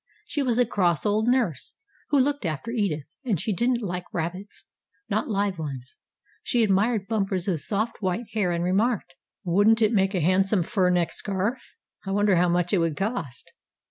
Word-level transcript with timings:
She 0.25 0.41
was 0.41 0.57
a 0.57 0.65
cross 0.65 1.05
old 1.05 1.27
nurse, 1.27 1.75
who 2.09 2.17
looked 2.19 2.43
after 2.43 2.71
Edith, 2.71 3.05
and 3.23 3.39
she 3.39 3.53
didn't 3.53 3.83
like 3.83 4.05
rabbits 4.11 4.63
not 5.11 5.27
live 5.29 5.59
ones. 5.59 5.97
She 6.41 6.63
admired 6.63 7.07
Bumper's 7.07 7.45
soft, 7.63 8.01
white 8.01 8.25
hair, 8.33 8.51
and 8.51 8.63
remarked: 8.63 9.13
"Wouldn't 9.43 9.79
it 9.83 9.93
make 9.93 10.15
a 10.15 10.19
handsome 10.19 10.63
fur 10.63 10.89
neck 10.89 11.11
scarf? 11.11 11.75
I 12.03 12.09
wonder 12.09 12.35
how 12.35 12.49
much 12.49 12.73
it 12.73 12.79
would 12.79 12.97
cost." 12.97 13.51